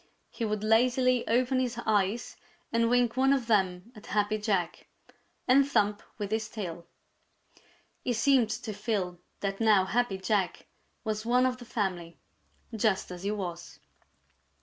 He 0.31 0.45
would 0.45 0.63
lazily 0.63 1.27
open 1.27 1.59
his 1.59 1.77
eyes 1.85 2.35
and 2.73 2.89
wink 2.89 3.15
one 3.15 3.31
of 3.31 3.45
them 3.45 3.91
at 3.95 4.07
Happy 4.07 4.39
Jack 4.39 4.87
and 5.47 5.69
thump 5.69 6.01
with 6.17 6.31
his 6.31 6.49
tail. 6.49 6.87
He 8.03 8.13
seemed 8.13 8.49
to 8.49 8.73
feel 8.73 9.19
that 9.41 9.59
now 9.59 9.85
Happy 9.85 10.17
Jack 10.17 10.65
was 11.03 11.23
one 11.23 11.45
of 11.45 11.57
the 11.57 11.65
family, 11.65 12.17
just 12.75 13.11
as 13.11 13.21
he 13.21 13.29
was. 13.29 13.79